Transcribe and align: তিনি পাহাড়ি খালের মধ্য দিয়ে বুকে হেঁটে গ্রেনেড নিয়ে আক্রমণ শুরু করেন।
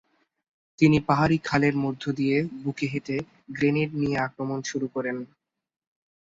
তিনি 0.79 0.97
পাহাড়ি 1.07 1.37
খালের 1.43 1.75
মধ্য 1.83 2.03
দিয়ে 2.11 2.35
বুকে 2.63 2.85
হেঁটে 2.87 3.17
গ্রেনেড 3.49 3.91
নিয়ে 3.95 4.17
আক্রমণ 4.17 4.59
শুরু 4.63 4.87
করেন। 4.95 5.17